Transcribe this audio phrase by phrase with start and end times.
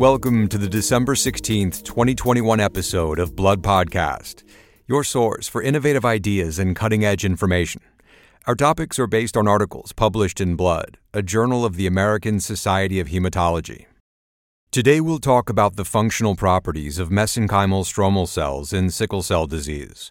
[0.00, 4.44] Welcome to the December 16th, 2021 episode of Blood Podcast,
[4.86, 7.82] your source for innovative ideas and cutting edge information.
[8.46, 12.98] Our topics are based on articles published in Blood, a journal of the American Society
[12.98, 13.84] of Hematology.
[14.70, 20.10] Today we'll talk about the functional properties of mesenchymal stromal cells in sickle cell disease.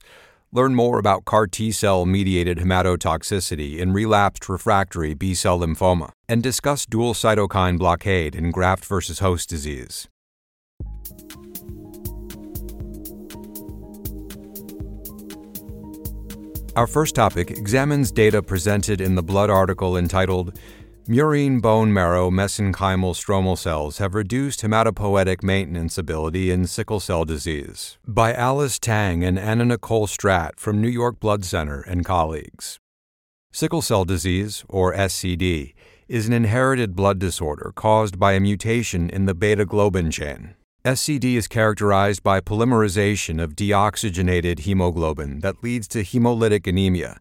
[0.51, 6.41] Learn more about CAR T cell mediated hematotoxicity in relapsed refractory B cell lymphoma, and
[6.41, 10.07] discuss dual cytokine blockade in graft versus host disease.
[16.75, 20.57] Our first topic examines data presented in the Blood article entitled
[21.09, 27.97] Murine bone marrow mesenchymal stromal cells have reduced hematopoietic maintenance ability in sickle cell disease
[28.07, 32.77] by Alice Tang and Anna Nicole Stratt from New York Blood Center and colleagues.
[33.51, 35.73] Sickle cell disease, or SCD,
[36.07, 40.53] is an inherited blood disorder caused by a mutation in the beta globin chain.
[40.85, 47.17] SCD is characterized by polymerization of deoxygenated hemoglobin that leads to hemolytic anemia,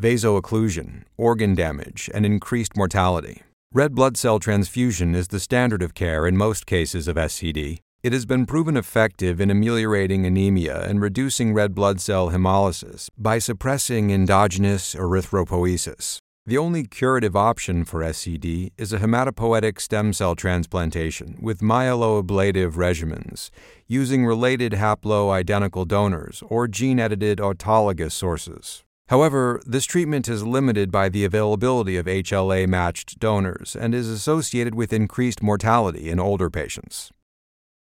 [0.00, 3.42] vasoocclusion, organ damage, and increased mortality.
[3.72, 7.78] Red blood cell transfusion is the standard of care in most cases of SCD.
[8.02, 13.38] It has been proven effective in ameliorating anemia and reducing red blood cell hemolysis by
[13.38, 16.18] suppressing endogenous erythropoiesis.
[16.46, 23.50] The only curative option for SCD is a hematopoietic stem cell transplantation with myeloablative regimens
[23.86, 28.82] using related haploidentical donors or gene edited autologous sources.
[29.10, 34.76] However, this treatment is limited by the availability of HLA matched donors and is associated
[34.76, 37.10] with increased mortality in older patients.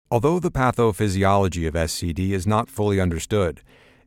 [0.09, 3.63] Although the pathophysiology of SCD is not fully understood,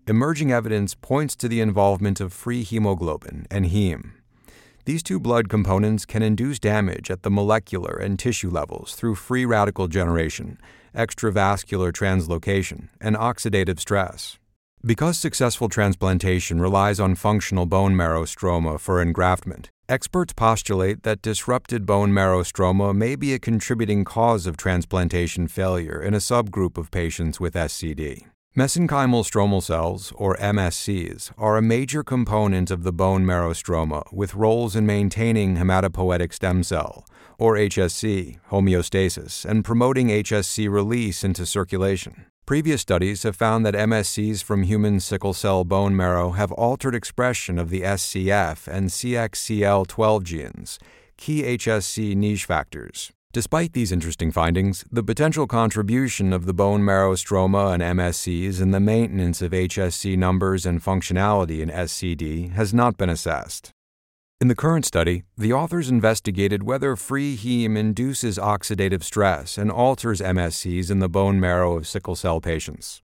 [0.07, 4.11] emerging evidence points to the involvement of free hemoglobin and heme.
[4.85, 9.43] These two blood components can induce damage at the molecular and tissue levels through free
[9.43, 10.57] radical generation,
[10.95, 14.38] extravascular translocation, and oxidative stress.
[14.85, 21.85] Because successful transplantation relies on functional bone marrow stroma for engraftment, experts postulate that disrupted
[21.85, 26.91] bone marrow stroma may be a contributing cause of transplantation failure in a subgroup of
[26.91, 28.27] patients with SCD.
[28.57, 34.33] Mesenchymal stromal cells, or MSCs, are a major component of the bone marrow stroma with
[34.33, 37.05] roles in maintaining hematopoietic stem cell,
[37.37, 42.27] or HSC, homeostasis and promoting HSC release into circulation.
[42.49, 47.59] Previous studies have found that MSCs from human sickle cell bone marrow have altered expression
[47.59, 50.79] of the SCF and CXCL12 genes,
[51.15, 53.11] key HSC niche factors.
[53.33, 58.71] Despite these interesting findings, the potential contribution of the bone marrow stroma and MSCs in
[58.71, 63.73] the maintenance of HSC numbers and functionality in SCD has not been assessed.
[64.41, 70.21] In the current study, the authors investigated whether free heme induces oxidative stress and alters
[70.21, 73.01] MSCs in the bone marrow of sickle cell patients.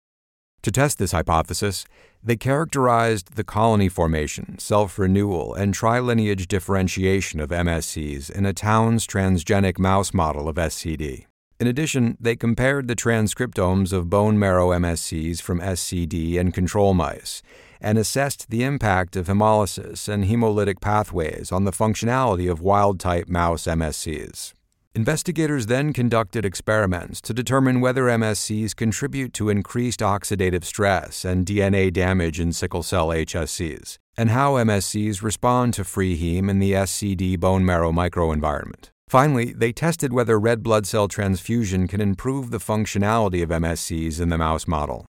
[0.63, 1.85] To test this hypothesis,
[2.25, 9.07] they characterized the colony formation, self renewal, and trilineage differentiation of MSCs in a Townes
[9.07, 11.27] transgenic mouse model of SCD.
[11.61, 17.43] In addition, they compared the transcriptomes of bone marrow MSCs from SCD and control mice
[17.81, 23.29] and assessed the impact of hemolysis and hemolytic pathways on the functionality of wild type
[23.29, 24.53] mouse MSCs.
[24.95, 31.93] Investigators then conducted experiments to determine whether MSCs contribute to increased oxidative stress and DNA
[31.93, 37.39] damage in sickle cell HSCs, and how MSCs respond to free heme in the SCD
[37.39, 38.91] bone marrow microenvironment.
[39.09, 44.29] Finally, they tested whether red blood cell transfusion can improve the functionality of MSCs in
[44.29, 45.07] the mouse model.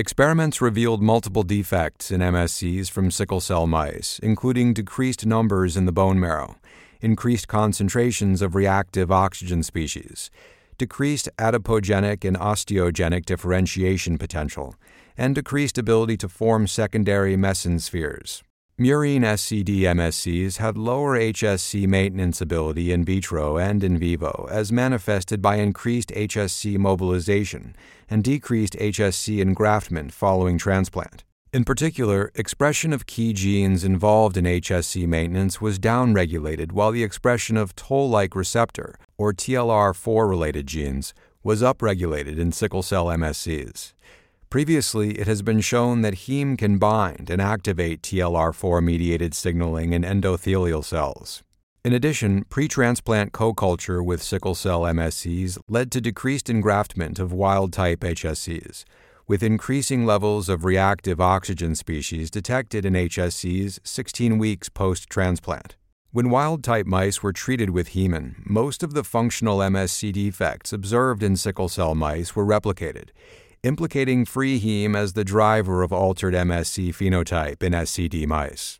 [0.00, 5.92] Experiments revealed multiple defects in MSCs from sickle cell mice, including decreased numbers in the
[5.92, 6.56] bone marrow
[7.02, 10.30] increased concentrations of reactive oxygen species,
[10.78, 14.74] decreased adipogenic and osteogenic differentiation potential,
[15.18, 18.42] and decreased ability to form secondary mesenspheres.
[18.80, 25.42] Murine SCD MSCs had lower HSC maintenance ability in vitro and in vivo, as manifested
[25.42, 27.76] by increased HSC mobilization
[28.10, 31.24] and decreased HSC engraftment following transplant.
[31.52, 37.56] In particular, expression of key genes involved in HSC maintenance was downregulated while the expression
[37.56, 43.94] of toll like receptor, or TLR4 related genes, was upregulated in sickle cell MSCs.
[44.48, 50.02] Previously, it has been shown that heme can bind and activate TLR4 mediated signaling in
[50.02, 51.42] endothelial cells.
[51.82, 58.84] In addition, pre-transplant co-culture with sickle cell MSCs led to decreased engraftment of wild-type HSCs,
[59.26, 65.76] with increasing levels of reactive oxygen species detected in HSCs 16 weeks post transplant.
[66.10, 71.22] When wild type mice were treated with hemin, most of the functional MSC defects observed
[71.22, 73.08] in sickle cell mice were replicated,
[73.62, 78.79] implicating free heme as the driver of altered MSC phenotype in SCD mice.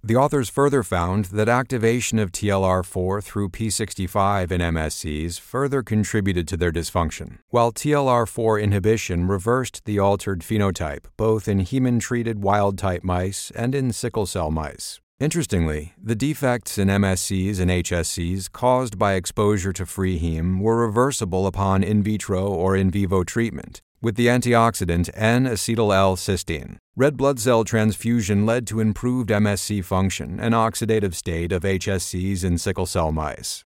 [0.00, 6.56] The authors further found that activation of TLR4 through P65 in MSCs further contributed to
[6.56, 13.02] their dysfunction, while TLR4 inhibition reversed the altered phenotype both in hemin treated wild type
[13.02, 15.00] mice and in sickle cell mice.
[15.18, 21.44] Interestingly, the defects in MSCs and HSCs caused by exposure to free heme were reversible
[21.44, 26.76] upon in vitro or in vivo treatment with the antioxidant N-acetyl L-cysteine.
[26.96, 32.58] Red blood cell transfusion led to improved MSC function and oxidative state of HSCs in
[32.58, 33.62] sickle cell mice.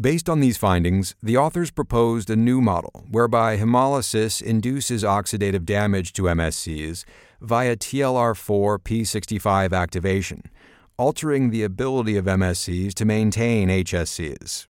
[0.00, 6.12] Based on these findings, the authors proposed a new model whereby hemolysis induces oxidative damage
[6.14, 7.04] to MSCs
[7.40, 10.42] via TLR4 P65 activation
[10.98, 14.66] altering the ability of MSCs to maintain HSCs.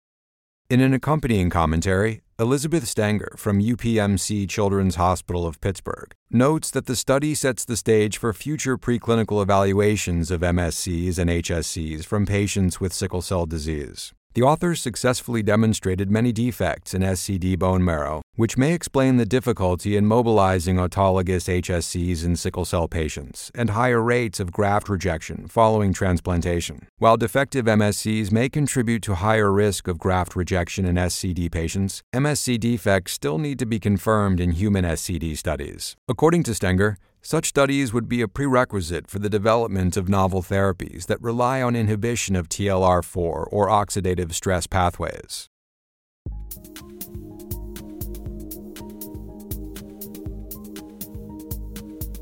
[0.69, 6.95] In an accompanying commentary, Elizabeth Stenger from UPMC Children's Hospital of Pittsburgh notes that the
[6.95, 12.93] study sets the stage for future preclinical evaluations of MSCs and HSCs from patients with
[12.93, 14.11] sickle cell disease.
[14.33, 19.97] The authors successfully demonstrated many defects in SCD bone marrow, which may explain the difficulty
[19.97, 25.91] in mobilizing autologous HSCs in sickle cell patients and higher rates of graft rejection following
[25.91, 26.87] transplantation.
[26.97, 32.57] While defective MSCs may contribute to higher risk of graft rejection in SCD patients, MSC
[32.57, 35.97] defects still need to be confirmed in human SCD studies.
[36.07, 41.05] According to Stenger, such studies would be a prerequisite for the development of novel therapies
[41.05, 45.50] that rely on inhibition of TLR4 or oxidative stress pathways.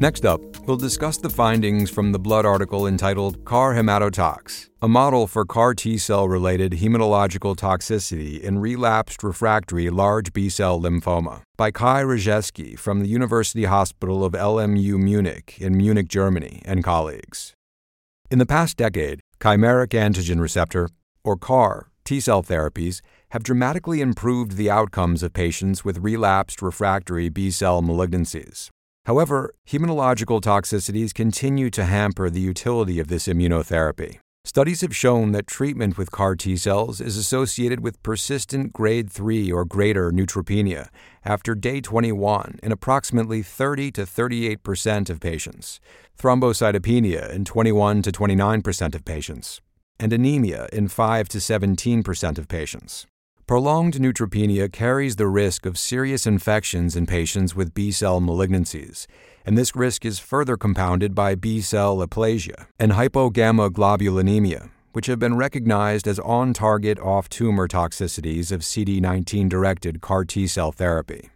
[0.01, 5.28] Next up, we'll discuss the findings from the blood article entitled CAR Hematotox, a model
[5.28, 11.72] for CAR T cell related hematological toxicity in relapsed refractory large B cell lymphoma by
[11.72, 17.54] Kai Rejeski from the University Hospital of LMU Munich in Munich, Germany, and colleagues.
[18.31, 20.88] In the past decade, chimeric antigen receptor,
[21.25, 23.01] or CAR, T cell therapies
[23.31, 28.69] have dramatically improved the outcomes of patients with relapsed refractory B cell malignancies.
[29.06, 34.19] However, hematological toxicities continue to hamper the utility of this immunotherapy.
[34.46, 39.51] Studies have shown that treatment with CAR T cells is associated with persistent grade 3
[39.51, 40.90] or greater neutropenia
[41.25, 45.80] after day 21 in approximately 30 to 38 percent of patients,
[46.18, 49.60] thrombocytopenia in 21 to 29 percent of patients,
[50.00, 53.06] and anemia in 5 to 17 percent of patients.
[53.50, 59.07] Prolonged neutropenia carries the risk of serious infections in patients with B cell malignancies,
[59.44, 65.36] and this risk is further compounded by B cell aplasia and hypogammaglobulinemia, which have been
[65.36, 71.31] recognized as on target off tumor toxicities of CD19 directed CAR T cell therapy.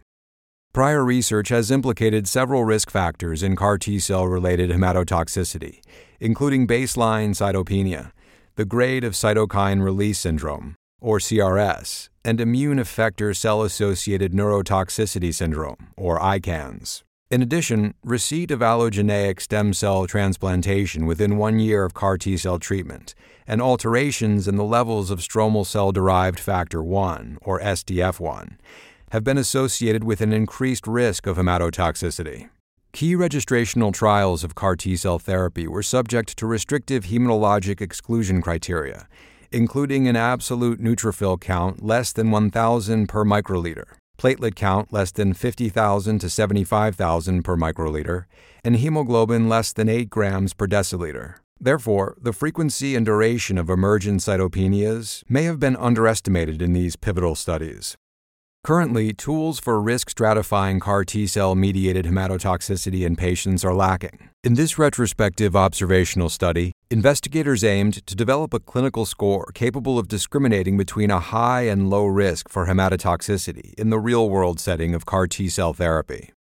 [0.72, 5.80] Prior research has implicated several risk factors in CAR T cell related hematotoxicity,
[6.20, 8.12] including baseline cytopenia,
[8.54, 15.88] the grade of cytokine release syndrome, or CRS, and immune effector cell associated neurotoxicity syndrome,
[15.98, 17.02] or ICANS.
[17.30, 22.58] In addition, receipt of allogeneic stem cell transplantation within one year of CAR T cell
[22.58, 23.14] treatment
[23.46, 28.56] and alterations in the levels of stromal cell derived factor 1, or SDF1,
[29.10, 32.48] have been associated with an increased risk of hematotoxicity.
[32.92, 39.06] Key registrational trials of CAR T cell therapy were subject to restrictive hematologic exclusion criteria
[39.54, 43.84] including an absolute neutrophil count less than 1,000 per microliter,
[44.18, 48.24] platelet count less than 50,000 to 75,000 per microliter,
[48.64, 51.36] and hemoglobin less than 8 grams per deciliter.
[51.60, 57.36] Therefore, the frequency and duration of emergent cytopenias may have been underestimated in these pivotal
[57.36, 57.96] studies.
[58.64, 64.30] Currently, tools for risk stratifying CAR T cell mediated hematotoxicity in patients are lacking.
[64.42, 70.78] In this retrospective observational study, investigators aimed to develop a clinical score capable of discriminating
[70.78, 75.26] between a high and low risk for hematotoxicity in the real world setting of CAR
[75.26, 76.32] T cell therapy.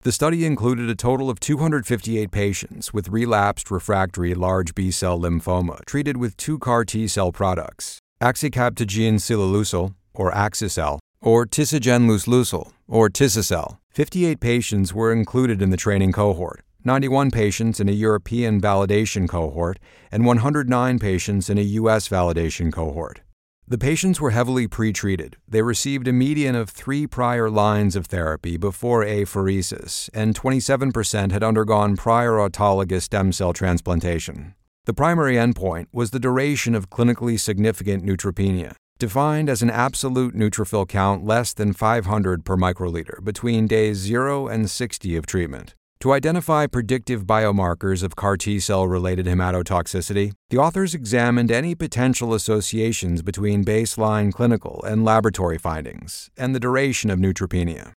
[0.00, 5.84] The study included a total of 258 patients with relapsed refractory large B cell lymphoma
[5.84, 13.78] treated with two CAR T cell products, axicabtagene ciloleucel, or Axicel, or tisagenlecleucel, or Tisacel.
[13.90, 19.78] 58 patients were included in the training cohort, 91 patients in a European validation cohort,
[20.10, 22.08] and 109 patients in a U.S.
[22.08, 23.20] validation cohort.
[23.68, 25.34] The patients were heavily pretreated.
[25.46, 31.44] They received a median of three prior lines of therapy before apheresis, and 27% had
[31.44, 34.54] undergone prior autologous stem cell transplantation.
[34.86, 40.86] The primary endpoint was the duration of clinically significant neutropenia, defined as an absolute neutrophil
[40.86, 45.74] count less than 500 per microliter between days 0 and 60 of treatment.
[46.00, 52.32] To identify predictive biomarkers of CAR T cell related hematotoxicity, the authors examined any potential
[52.32, 57.92] associations between baseline clinical and laboratory findings and the duration of neutropenia.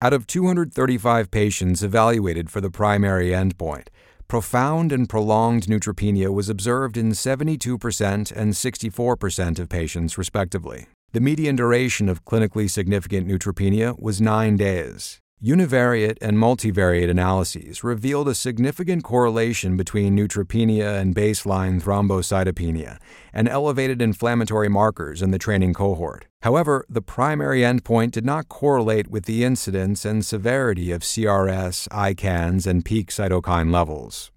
[0.00, 3.88] Out of 235 patients evaluated for the primary endpoint,
[4.28, 10.86] profound and prolonged neutropenia was observed in 72% and 64% of patients, respectively.
[11.12, 15.20] The median duration of clinically significant neutropenia was nine days.
[15.44, 22.96] Univariate and multivariate analyses revealed a significant correlation between neutropenia and baseline thrombocytopenia
[23.34, 26.24] and elevated inflammatory markers in the training cohort.
[26.40, 32.66] However, the primary endpoint did not correlate with the incidence and severity of CRS, ICANS,
[32.66, 34.32] and peak cytokine levels.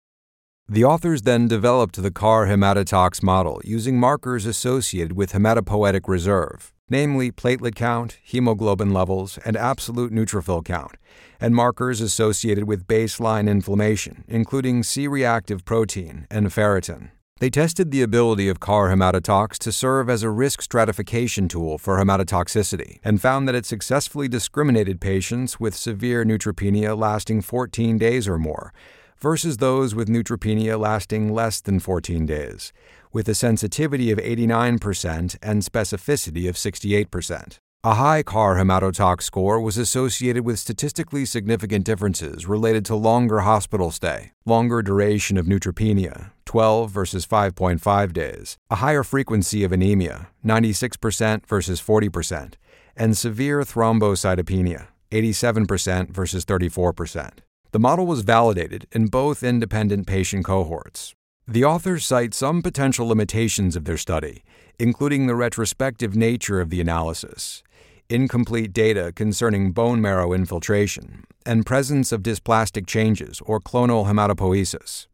[0.68, 7.32] The authors then developed the CAR hematotox model using markers associated with hematopoietic reserve namely
[7.32, 10.94] platelet count, hemoglobin levels, and absolute neutrophil count,
[11.40, 17.12] and markers associated with baseline inflammation, including C reactive protein and ferritin.
[17.40, 21.98] They tested the ability of CAR hematotox to serve as a risk stratification tool for
[21.98, 28.38] hematotoxicity and found that it successfully discriminated patients with severe neutropenia lasting 14 days or
[28.38, 28.74] more
[29.20, 32.74] versus those with neutropenia lasting less than 14 days
[33.12, 37.58] with a sensitivity of 89% and specificity of 68%.
[37.82, 43.90] A high CAR hematotox score was associated with statistically significant differences related to longer hospital
[43.90, 51.46] stay, longer duration of neutropenia, 12 versus 5.5 days, a higher frequency of anemia, 96%
[51.46, 52.56] versus 40%,
[52.98, 57.32] and severe thrombocytopenia, 87% versus 34%.
[57.72, 61.14] The model was validated in both independent patient cohorts.
[61.48, 64.44] The authors cite some potential limitations of their study,
[64.80, 67.62] including the retrospective nature of the analysis,
[68.10, 75.06] incomplete data concerning bone marrow infiltration, and presence of dysplastic changes or clonal hematopoiesis.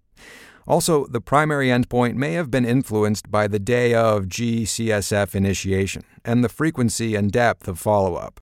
[0.65, 6.41] Also, the primary endpoint may have been influenced by the day of GCSF initiation and
[6.41, 8.39] the frequency and depth of follow up.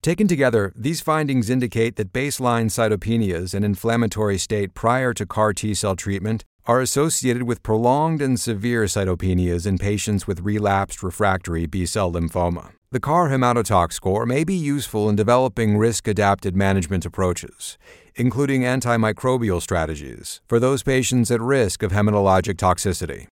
[0.00, 5.74] Taken together, these findings indicate that baseline cytopenias and inflammatory state prior to CAR T
[5.74, 11.84] cell treatment are associated with prolonged and severe cytopenias in patients with relapsed refractory B
[11.84, 12.70] cell lymphoma.
[12.92, 17.76] The CAR hematotox score may be useful in developing risk adapted management approaches,
[18.14, 23.26] including antimicrobial strategies, for those patients at risk of hematologic toxicity.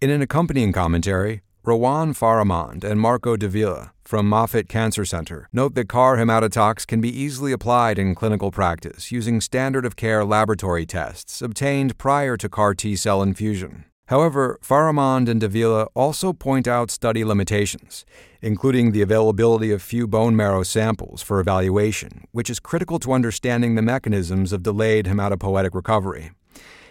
[0.00, 5.88] In an accompanying commentary, Rawan Faramand and Marco Davila from Moffitt Cancer Center note that
[5.88, 11.40] CAR hematotox can be easily applied in clinical practice using standard of care laboratory tests
[11.40, 13.84] obtained prior to CAR T cell infusion.
[14.06, 18.04] However, Faramand and Davila also point out study limitations,
[18.42, 23.76] including the availability of few bone marrow samples for evaluation, which is critical to understanding
[23.76, 26.32] the mechanisms of delayed hematopoietic recovery,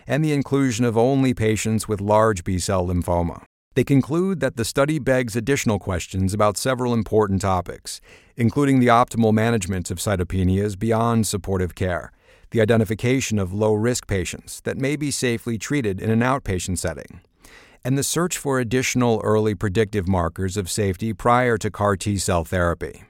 [0.07, 3.43] and the inclusion of only patients with large B cell lymphoma.
[3.76, 8.02] They conclude that the study begs additional questions about several important topics,
[8.36, 12.12] including the optimal management of cytopenias beyond supportive care,
[12.52, 17.22] the identification of low risk patients that may be safely treated in an outpatient setting,
[17.86, 22.44] and the search for additional early predictive markers of safety prior to CAR T cell
[22.44, 23.04] therapy.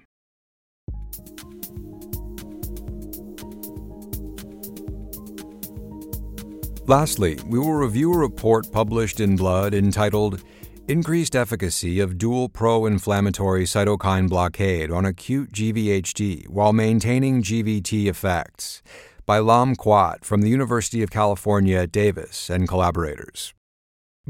[6.89, 10.41] Lastly, we will review a report published in Blood entitled
[10.87, 18.81] Increased efficacy of dual pro inflammatory cytokine blockade on acute GVHD while maintaining GVT effects
[19.27, 23.53] by Lam Khuat from the University of California Davis and collaborators.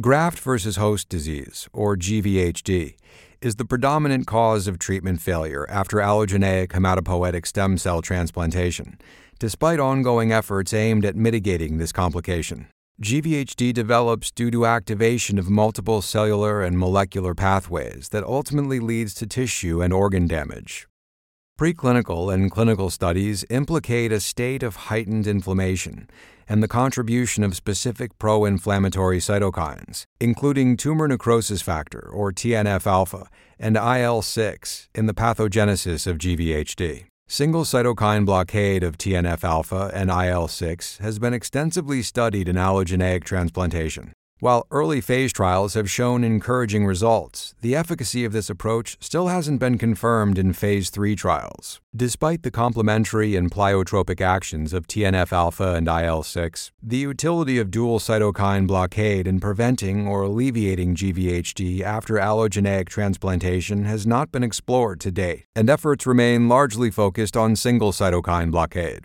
[0.01, 2.96] Graft versus host disease, or GVHD,
[3.42, 8.98] is the predominant cause of treatment failure after allogeneic hematopoietic stem cell transplantation,
[9.39, 12.67] despite ongoing efforts aimed at mitigating this complication.
[13.01, 19.25] GVHD develops due to activation of multiple cellular and molecular pathways that ultimately leads to
[19.25, 20.86] tissue and organ damage.
[21.58, 26.10] Preclinical and clinical studies implicate a state of heightened inflammation
[26.48, 33.29] and the contribution of specific pro inflammatory cytokines, including tumor necrosis factor or TNF alpha
[33.60, 37.09] and IL 6, in the pathogenesis of GVHD.
[37.32, 43.24] Single cytokine blockade of TNF alpha and IL 6 has been extensively studied in allogeneic
[43.24, 44.14] transplantation.
[44.41, 49.60] While early phase trials have shown encouraging results, the efficacy of this approach still hasn't
[49.60, 51.81] been confirmed in phase 3 trials.
[51.93, 57.69] Despite the complementary and pleiotropic actions of TNF alpha and IL 6, the utility of
[57.69, 65.01] dual cytokine blockade in preventing or alleviating GVHD after allogeneic transplantation has not been explored
[65.01, 69.03] to date, and efforts remain largely focused on single cytokine blockade.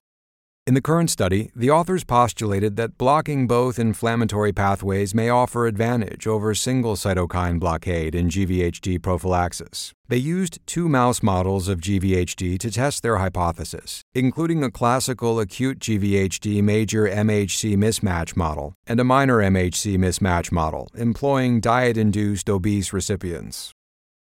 [0.66, 6.26] In the current study, the authors postulated that blocking both inflammatory pathways may offer advantage
[6.26, 9.92] over single cytokine blockade in GVHD prophylaxis.
[10.08, 15.80] They used two mouse models of GVHD to test their hypothesis, including a classical acute
[15.80, 22.90] GVHD major MHC mismatch model and a minor MHC mismatch model, employing diet induced obese
[22.90, 23.74] recipients.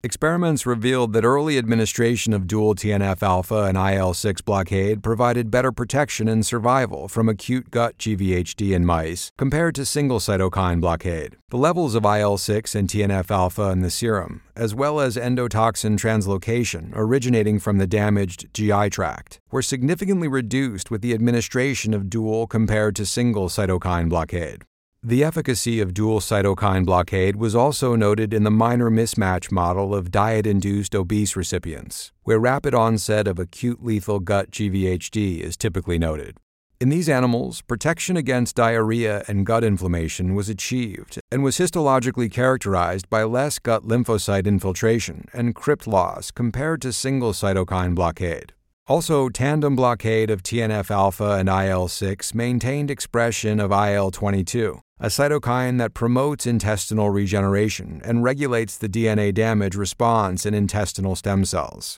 [0.06, 5.72] Experiments revealed that early administration of dual TNF alpha and IL 6 blockade provided better
[5.72, 11.36] protection and survival from acute gut GVHD in mice compared to single cytokine blockade.
[11.48, 15.98] The levels of IL 6 and TNF alpha in the serum, as well as endotoxin
[15.98, 22.46] translocation originating from the damaged GI tract, were significantly reduced with the administration of dual
[22.46, 24.62] compared to single cytokine blockade.
[25.08, 30.10] The efficacy of dual cytokine blockade was also noted in the minor mismatch model of
[30.10, 36.38] diet induced obese recipients, where rapid onset of acute lethal gut GVHD is typically noted.
[36.80, 43.08] In these animals, protection against diarrhea and gut inflammation was achieved and was histologically characterized
[43.08, 48.54] by less gut lymphocyte infiltration and crypt loss compared to single cytokine blockade.
[48.88, 55.06] Also, tandem blockade of TNF alpha and IL 6 maintained expression of IL 22, a
[55.08, 61.96] cytokine that promotes intestinal regeneration and regulates the DNA damage response in intestinal stem cells.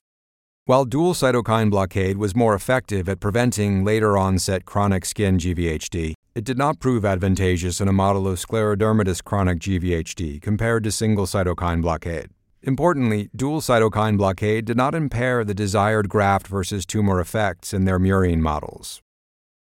[0.65, 6.43] While dual cytokine blockade was more effective at preventing later onset chronic skin GVHD, it
[6.43, 11.83] did not prove advantageous in a model of sclerodermatous chronic GVHD compared to single cytokine
[11.83, 12.31] blockade.
[12.61, 17.99] Importantly, dual cytokine blockade did not impair the desired graft versus tumor effects in their
[17.99, 19.01] murine models.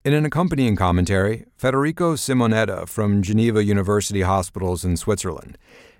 [0.03, 5.57] In an accompanying commentary, Federico Simonetta from Geneva University Hospitals in Switzerland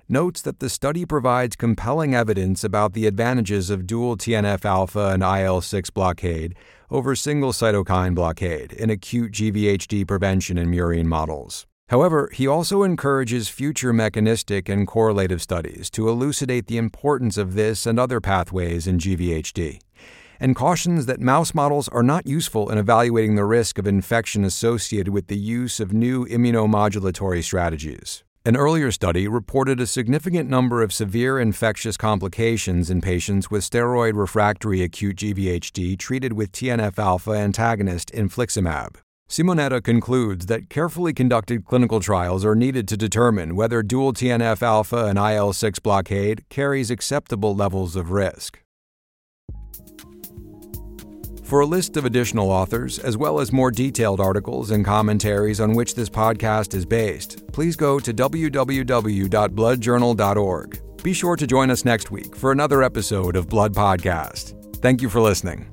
[0.09, 5.23] notes that the study provides compelling evidence about the advantages of dual TNF alpha and
[5.23, 6.55] IL 6 blockade
[6.89, 11.65] over single cytokine blockade in acute GVHD prevention in murine models.
[11.91, 17.85] However, he also encourages future mechanistic and correlative studies to elucidate the importance of this
[17.85, 19.81] and other pathways in GVHD
[20.39, 25.09] and cautions that mouse models are not useful in evaluating the risk of infection associated
[25.09, 28.23] with the use of new immunomodulatory strategies.
[28.45, 34.15] An earlier study reported a significant number of severe infectious complications in patients with steroid
[34.15, 38.95] refractory acute GVHD treated with TNF alpha antagonist infliximab.
[39.31, 45.05] Simonetta concludes that carefully conducted clinical trials are needed to determine whether dual TNF alpha
[45.05, 48.61] and IL 6 blockade carries acceptable levels of risk.
[51.45, 55.75] For a list of additional authors, as well as more detailed articles and commentaries on
[55.75, 61.03] which this podcast is based, please go to www.bloodjournal.org.
[61.03, 64.75] Be sure to join us next week for another episode of Blood Podcast.
[64.81, 65.70] Thank you for listening.